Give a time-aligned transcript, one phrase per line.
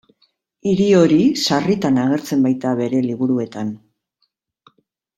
[0.71, 3.71] Hiri hori sarritan agertzen baita bere liburuetan.